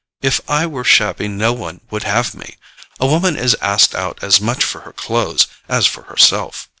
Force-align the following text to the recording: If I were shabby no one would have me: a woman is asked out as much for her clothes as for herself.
If 0.23 0.41
I 0.49 0.65
were 0.65 0.83
shabby 0.83 1.27
no 1.27 1.53
one 1.53 1.81
would 1.91 2.01
have 2.05 2.33
me: 2.33 2.55
a 2.99 3.05
woman 3.05 3.35
is 3.37 3.55
asked 3.61 3.93
out 3.93 4.17
as 4.23 4.41
much 4.41 4.63
for 4.63 4.81
her 4.81 4.93
clothes 4.93 5.45
as 5.69 5.85
for 5.85 6.01
herself. 6.05 6.67